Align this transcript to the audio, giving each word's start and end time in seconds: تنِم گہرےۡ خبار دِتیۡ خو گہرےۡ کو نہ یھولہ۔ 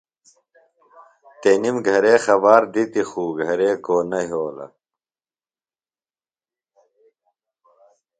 تنِم 1.41 1.75
گہرےۡ 1.85 2.19
خبار 2.25 2.61
دِتیۡ 2.73 3.07
خو 3.09 3.23
گہرےۡ 3.37 3.77
کو 3.85 3.95
نہ 4.09 4.19
یھولہ۔ 4.29 4.67